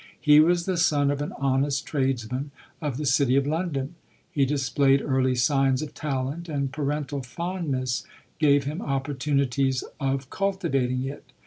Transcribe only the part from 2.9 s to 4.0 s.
the city of Lon don.